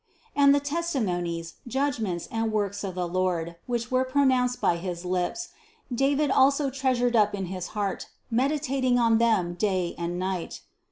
And 0.35 0.49
the 0.55 0.59
testimonies, 0.59 1.57
judgments 1.67 2.27
and 2.31 2.51
works 2.51 2.83
of 2.83 2.95
the 2.95 3.07
Lord, 3.07 3.57
which 3.67 3.91
were 3.91 4.03
pronounced 4.03 4.59
by 4.59 4.77
his 4.77 5.05
lips, 5.05 5.49
David 5.93 6.31
also 6.31 6.71
treasured 6.71 7.15
up 7.15 7.35
in 7.35 7.45
his 7.53 7.67
heart, 7.77 8.07
meditating 8.31 8.97
on 8.97 9.19
them 9.19 9.53
day 9.53 9.93
and 9.99 10.17
night. 10.17 10.61